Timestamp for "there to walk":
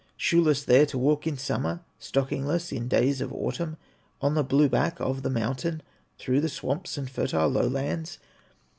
0.63-1.27